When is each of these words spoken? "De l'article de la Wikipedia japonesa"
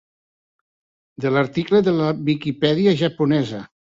"De 1.25 1.33
l'article 1.35 1.83
de 1.89 1.93
la 1.99 2.09
Wikipedia 2.31 2.97
japonesa" 3.05 3.63